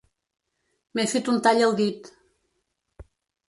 M'he 0.93 1.05
fet 1.11 1.31
un 1.35 1.39
tall 1.49 1.63
al 1.67 1.77
dit. 1.83 2.13